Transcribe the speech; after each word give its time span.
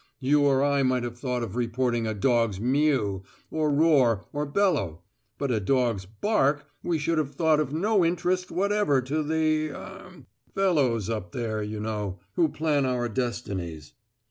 You 0.19 0.45
or 0.45 0.63
I 0.63 0.81
might 0.81 1.03
have 1.03 1.19
thought 1.19 1.43
of 1.43 1.55
reporting 1.55 2.07
a 2.07 2.15
dog's 2.15 2.59
mew, 2.59 3.21
or 3.51 3.69
roar, 3.69 4.25
or 4.33 4.47
bellow; 4.47 5.03
but 5.37 5.51
a 5.51 5.59
dog's 5.59 6.07
bark 6.07 6.65
we 6.81 6.97
should 6.97 7.19
have 7.19 7.35
thought 7.35 7.59
of 7.59 7.71
no 7.71 8.03
interest 8.03 8.49
whatever 8.49 8.99
to 9.03 9.21
the 9.21 9.69
er 9.69 10.25
fellows 10.55 11.07
up 11.07 11.33
there, 11.33 11.61
you 11.61 11.79
know, 11.79 12.17
who 12.33 12.49
plan 12.49 12.83
our 12.83 13.07
destinies." 13.09 13.93